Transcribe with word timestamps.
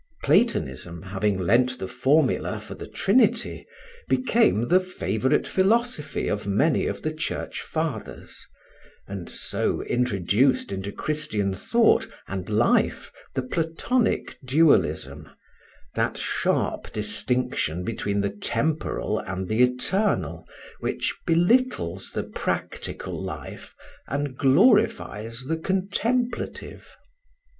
Platonism, 0.23 1.03
having 1.03 1.37
lent 1.37 1.77
the 1.77 1.87
formula 1.87 2.59
for 2.59 2.73
the 2.73 2.87
Trinity, 2.87 3.67
became 4.09 4.69
the 4.69 4.79
favorite 4.79 5.47
philosophy 5.47 6.27
of 6.27 6.47
many 6.47 6.87
of 6.87 7.03
the 7.03 7.11
Church 7.13 7.61
fathers, 7.61 8.47
and 9.07 9.29
so 9.29 9.83
introduced 9.83 10.71
into 10.71 10.91
Christian 10.91 11.53
thought 11.53 12.07
and 12.27 12.49
life 12.49 13.11
the 13.35 13.43
Platonic 13.43 14.39
dualism, 14.43 15.29
that 15.93 16.17
sharp 16.17 16.91
distinction 16.91 17.83
between 17.83 18.21
the 18.21 18.31
temporal 18.31 19.19
and 19.19 19.47
the 19.47 19.61
eternal 19.61 20.47
which 20.79 21.15
belittles 21.27 22.11
the 22.11 22.23
practical 22.23 23.21
life 23.21 23.75
and 24.07 24.35
glorifies 24.35 25.43
the 25.45 25.57
contemplative. 25.57 26.97